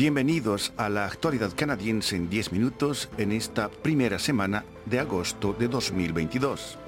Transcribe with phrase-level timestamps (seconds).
[0.00, 5.68] Bienvenidos a la actualidad canadiense en 10 minutos en esta primera semana de agosto de
[5.68, 6.78] 2022.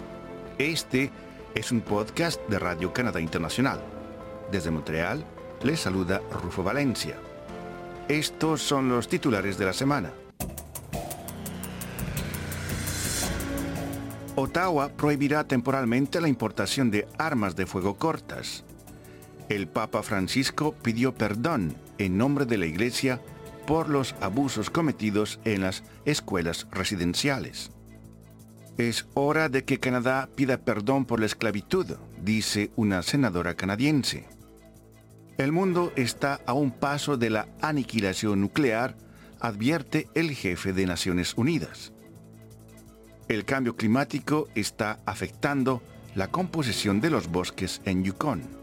[0.56, 1.10] Este
[1.54, 3.82] es un podcast de Radio Canadá Internacional.
[4.50, 5.26] Desde Montreal
[5.62, 7.16] les saluda Rufo Valencia.
[8.08, 10.10] Estos son los titulares de la semana.
[14.36, 18.64] Ottawa prohibirá temporalmente la importación de armas de fuego cortas.
[19.48, 23.20] El Papa Francisco pidió perdón en nombre de la Iglesia
[23.66, 27.70] por los abusos cometidos en las escuelas residenciales.
[28.78, 31.86] Es hora de que Canadá pida perdón por la esclavitud,
[32.22, 34.26] dice una senadora canadiense.
[35.38, 38.96] El mundo está a un paso de la aniquilación nuclear,
[39.40, 41.92] advierte el jefe de Naciones Unidas.
[43.28, 45.82] El cambio climático está afectando
[46.14, 48.61] la composición de los bosques en Yukon.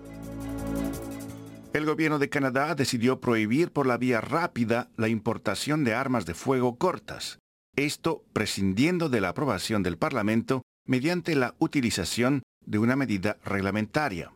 [1.79, 6.33] El gobierno de Canadá decidió prohibir por la vía rápida la importación de armas de
[6.33, 7.39] fuego cortas,
[7.77, 14.33] esto prescindiendo de la aprobación del Parlamento mediante la utilización de una medida reglamentaria.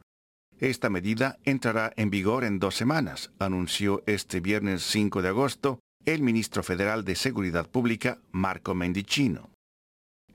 [0.58, 6.22] Esta medida entrará en vigor en dos semanas, anunció este viernes 5 de agosto el
[6.22, 9.50] ministro federal de Seguridad Pública, Marco Mendicino.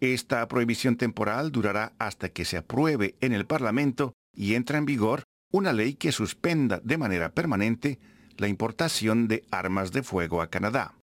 [0.01, 5.23] Esta prohibición temporal durará hasta que se apruebe en el Parlamento y entra en vigor
[5.51, 7.99] una ley que suspenda de manera permanente
[8.37, 10.95] la importación de armas de fuego a Canadá.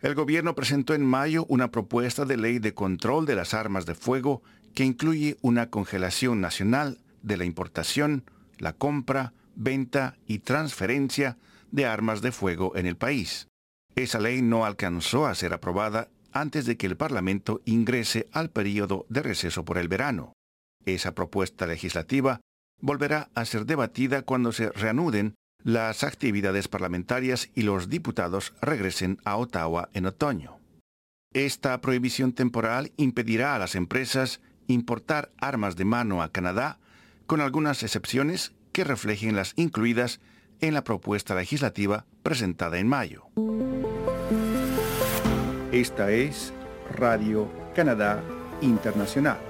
[0.00, 3.94] El gobierno presentó en mayo una propuesta de ley de control de las armas de
[3.94, 4.42] fuego
[4.74, 8.24] que incluye una congelación nacional de la importación,
[8.58, 11.36] la compra, venta y transferencia
[11.70, 13.48] de armas de fuego en el país.
[13.96, 19.06] Esa ley no alcanzó a ser aprobada antes de que el Parlamento ingrese al período
[19.08, 20.32] de receso por el verano.
[20.84, 22.40] Esa propuesta legislativa
[22.80, 29.36] volverá a ser debatida cuando se reanuden las actividades parlamentarias y los diputados regresen a
[29.36, 30.58] Ottawa en otoño.
[31.32, 36.78] Esta prohibición temporal impedirá a las empresas importar armas de mano a Canadá,
[37.26, 40.20] con algunas excepciones que reflejen las incluidas
[40.60, 43.26] en la propuesta legislativa presentada en mayo.
[45.72, 46.52] Esta es
[46.94, 48.22] Radio Canadá
[48.62, 49.47] Internacional.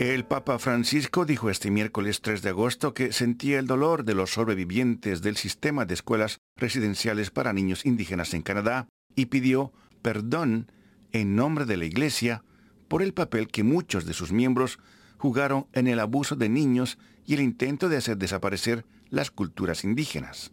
[0.00, 4.30] El Papa Francisco dijo este miércoles 3 de agosto que sentía el dolor de los
[4.30, 10.72] sobrevivientes del sistema de escuelas residenciales para niños indígenas en Canadá y pidió perdón
[11.12, 12.42] en nombre de la Iglesia
[12.88, 14.78] por el papel que muchos de sus miembros
[15.18, 16.96] jugaron en el abuso de niños
[17.26, 20.50] y el intento de hacer desaparecer las culturas indígenas.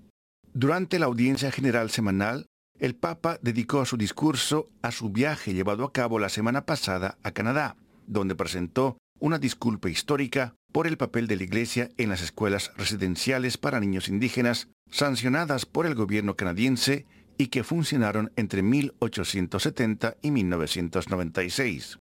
[0.54, 2.48] Durante la audiencia general semanal,
[2.80, 7.32] el Papa dedicó su discurso a su viaje llevado a cabo la semana pasada a
[7.32, 7.78] Canadá,
[8.08, 13.58] donde presentó una disculpa histórica por el papel de la Iglesia en las escuelas residenciales
[13.58, 17.06] para niños indígenas, sancionadas por el gobierno canadiense
[17.38, 22.00] y que funcionaron entre 1870 y 1996.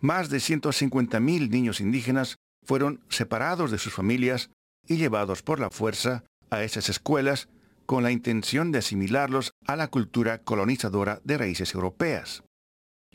[0.00, 4.50] Más de 150.000 niños indígenas fueron separados de sus familias
[4.86, 7.48] y llevados por la fuerza a esas escuelas
[7.86, 12.42] con la intención de asimilarlos a la cultura colonizadora de raíces europeas.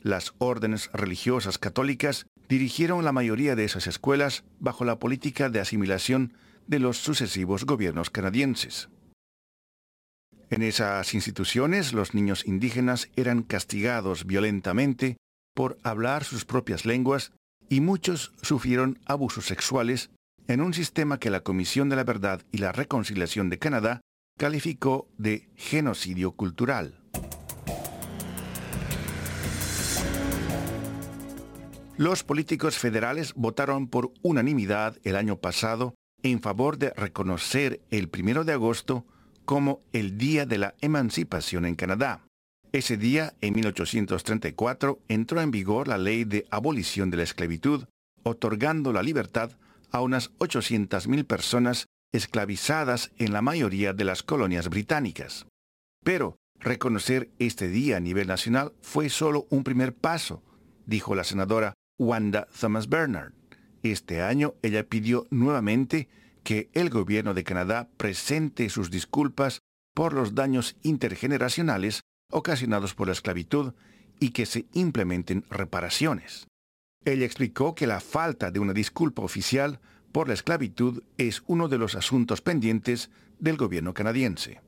[0.00, 6.34] Las órdenes religiosas católicas dirigieron la mayoría de esas escuelas bajo la política de asimilación
[6.66, 8.88] de los sucesivos gobiernos canadienses.
[10.50, 15.18] En esas instituciones los niños indígenas eran castigados violentamente
[15.54, 17.32] por hablar sus propias lenguas
[17.68, 20.10] y muchos sufrieron abusos sexuales
[20.46, 24.00] en un sistema que la Comisión de la Verdad y la Reconciliación de Canadá
[24.38, 26.97] calificó de genocidio cultural.
[31.98, 38.44] Los políticos federales votaron por unanimidad el año pasado en favor de reconocer el 1
[38.44, 39.04] de agosto
[39.44, 42.24] como el Día de la Emancipación en Canadá.
[42.70, 47.86] Ese día, en 1834, entró en vigor la ley de abolición de la esclavitud,
[48.22, 49.58] otorgando la libertad
[49.90, 55.46] a unas 800.000 personas esclavizadas en la mayoría de las colonias británicas.
[56.04, 60.44] Pero reconocer este día a nivel nacional fue solo un primer paso,
[60.86, 63.32] dijo la senadora Wanda Thomas Bernard.
[63.82, 66.08] Este año ella pidió nuevamente
[66.42, 69.60] que el gobierno de Canadá presente sus disculpas
[69.94, 73.74] por los daños intergeneracionales ocasionados por la esclavitud
[74.20, 76.46] y que se implementen reparaciones.
[77.04, 79.80] Ella explicó que la falta de una disculpa oficial
[80.12, 84.60] por la esclavitud es uno de los asuntos pendientes del gobierno canadiense.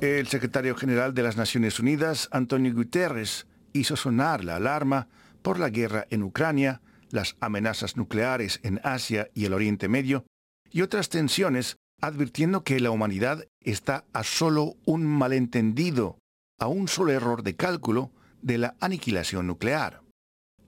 [0.00, 5.08] El secretario general de las Naciones Unidas, Antonio Guterres, hizo sonar la alarma
[5.42, 6.80] por la guerra en Ucrania,
[7.10, 10.24] las amenazas nucleares en Asia y el Oriente Medio
[10.70, 16.16] y otras tensiones, advirtiendo que la humanidad está a solo un malentendido,
[16.58, 18.10] a un solo error de cálculo
[18.40, 20.00] de la aniquilación nuclear.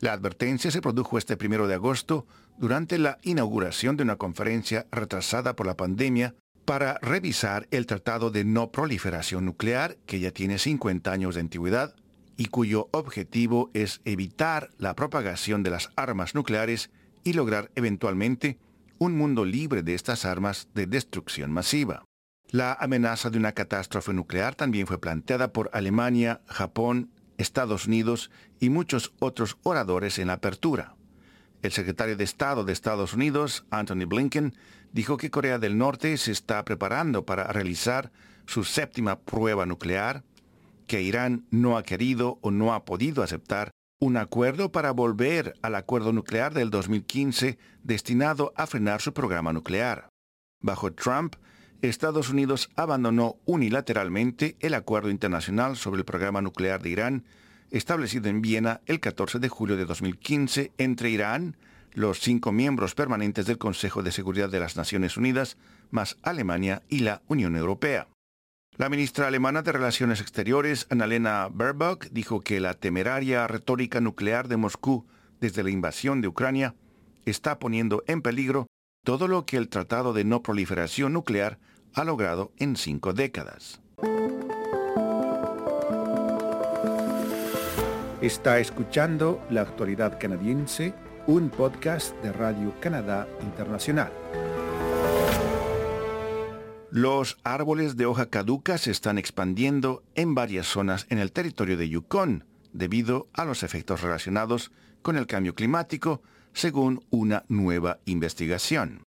[0.01, 2.27] La advertencia se produjo este primero de agosto
[2.59, 8.45] durante la inauguración de una conferencia retrasada por la pandemia para revisar el Tratado de
[8.45, 11.95] No Proliferación Nuclear, que ya tiene 50 años de antigüedad
[12.37, 16.91] y cuyo objetivo es evitar la propagación de las armas nucleares
[17.25, 18.59] y lograr eventualmente
[18.99, 22.05] un mundo libre de estas armas de destrucción masiva.
[22.51, 28.31] La amenaza de una catástrofe nuclear también fue planteada por Alemania, Japón, Estados Unidos
[28.61, 30.95] y muchos otros oradores en la apertura.
[31.63, 34.55] El secretario de Estado de Estados Unidos, Anthony Blinken,
[34.93, 38.13] dijo que Corea del Norte se está preparando para realizar
[38.47, 40.23] su séptima prueba nuclear,
[40.87, 45.75] que Irán no ha querido o no ha podido aceptar un acuerdo para volver al
[45.77, 50.09] acuerdo nuclear del 2015 destinado a frenar su programa nuclear.
[50.61, 51.37] Bajo Trump,
[51.83, 57.25] Estados Unidos abandonó unilateralmente el acuerdo internacional sobre el programa nuclear de Irán
[57.73, 61.57] establecido en Viena el 14 de julio de 2015 entre Irán,
[61.95, 65.57] los cinco miembros permanentes del Consejo de Seguridad de las Naciones Unidas,
[65.91, 68.09] más Alemania y la Unión Europea.
[68.77, 74.57] La ministra alemana de Relaciones Exteriores, Annalena Baerbock, dijo que la temeraria retórica nuclear de
[74.57, 75.07] Moscú
[75.41, 76.75] desde la invasión de Ucrania
[77.27, 78.67] está poniendo en peligro
[79.05, 81.59] todo lo que el Tratado de No Proliferación Nuclear
[81.95, 83.81] ha logrado en cinco décadas.
[88.23, 90.95] Está escuchando La Actualidad Canadiense,
[91.27, 94.13] un podcast de Radio Canadá Internacional.
[96.91, 101.89] Los árboles de hoja caduca se están expandiendo en varias zonas en el territorio de
[101.89, 106.23] Yukon debido a los efectos relacionados con el cambio climático,
[106.53, 109.05] según una nueva investigación.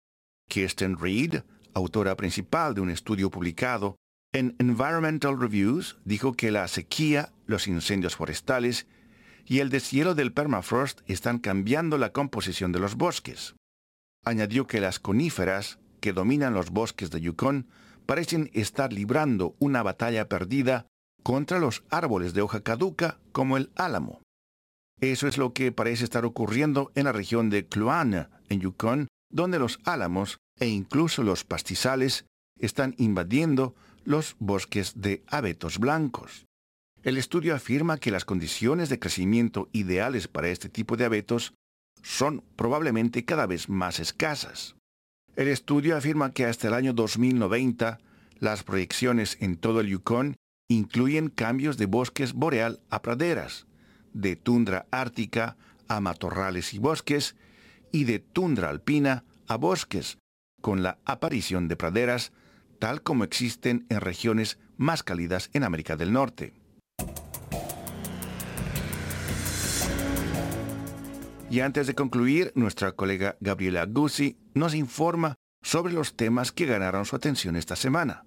[0.48, 1.42] Kirsten Reed,
[1.72, 3.96] autora principal de un estudio publicado
[4.32, 8.86] en Environmental Reviews, dijo que la sequía, los incendios forestales
[9.44, 13.54] y el deshielo del permafrost están cambiando la composición de los bosques.
[14.24, 17.66] Añadió que las coníferas que dominan los bosques de Yukon
[18.06, 20.86] parecen estar librando una batalla perdida
[21.22, 24.20] contra los árboles de hoja caduca como el álamo.
[25.00, 29.58] Eso es lo que parece estar ocurriendo en la región de Kluane, en Yukon, donde
[29.58, 32.26] los álamos e incluso los pastizales
[32.58, 33.74] están invadiendo
[34.04, 36.46] los bosques de abetos blancos.
[37.02, 41.52] El estudio afirma que las condiciones de crecimiento ideales para este tipo de abetos
[42.00, 44.76] son probablemente cada vez más escasas.
[45.34, 47.98] El estudio afirma que hasta el año 2090
[48.38, 50.36] las proyecciones en todo el Yukon
[50.68, 53.66] incluyen cambios de bosques boreal a praderas,
[54.12, 55.56] de tundra ártica
[55.88, 57.34] a matorrales y bosques,
[57.90, 60.18] y de tundra alpina a bosques,
[60.60, 62.32] con la aparición de praderas
[62.78, 66.52] tal como existen en regiones más cálidas en América del Norte.
[71.52, 77.04] Y antes de concluir, nuestra colega Gabriela Guzzi nos informa sobre los temas que ganaron
[77.04, 78.24] su atención esta semana.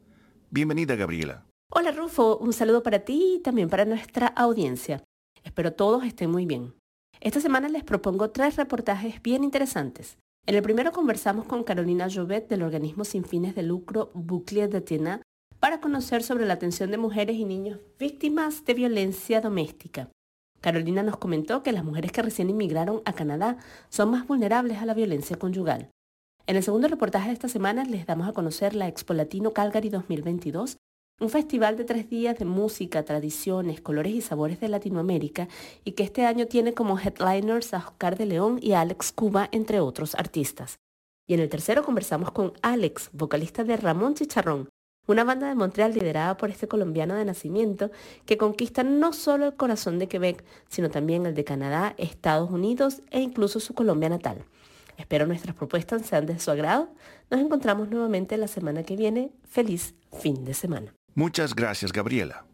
[0.51, 1.43] Bienvenida, Gabriela.
[1.71, 2.37] Hola, Rufo.
[2.37, 5.03] Un saludo para ti y también para nuestra audiencia.
[5.43, 6.75] Espero todos estén muy bien.
[7.19, 10.19] Esta semana les propongo tres reportajes bien interesantes.
[10.45, 14.81] En el primero conversamos con Carolina Jovet del organismo sin fines de lucro Bouclier de
[14.81, 15.23] Tiena
[15.59, 20.11] para conocer sobre la atención de mujeres y niños víctimas de violencia doméstica.
[20.65, 23.57] Carolina nos comentó que las mujeres que recién inmigraron a Canadá
[23.89, 25.91] son más vulnerables a la violencia conyugal.
[26.47, 29.89] En el segundo reportaje de esta semana les damos a conocer la Expo Latino Calgary
[29.89, 30.77] 2022,
[31.21, 35.49] un festival de tres días de música, tradiciones, colores y sabores de Latinoamérica
[35.83, 39.47] y que este año tiene como headliners a Oscar de León y a Alex Cuba,
[39.51, 40.79] entre otros artistas.
[41.27, 44.69] Y en el tercero conversamos con Alex, vocalista de Ramón Chicharrón,
[45.07, 47.91] una banda de Montreal liderada por este colombiano de nacimiento
[48.25, 53.01] que conquista no solo el corazón de Quebec, sino también el de Canadá, Estados Unidos
[53.11, 54.45] e incluso su Colombia natal.
[54.97, 56.89] Espero nuestras propuestas sean de su agrado.
[57.29, 59.31] Nos encontramos nuevamente la semana que viene.
[59.43, 60.93] Feliz fin de semana.
[61.15, 62.45] Muchas gracias, Gabriela.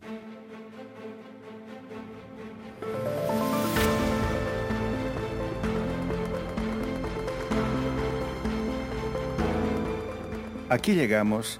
[10.69, 11.59] Aquí llegamos